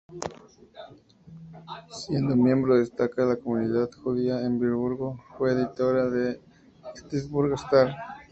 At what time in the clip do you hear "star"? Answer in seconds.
7.53-7.93